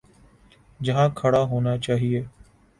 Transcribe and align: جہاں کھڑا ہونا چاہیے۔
جہاں 0.83 1.07
کھڑا 1.15 1.41
ہونا 1.43 1.77
چاہیے۔ 1.77 2.21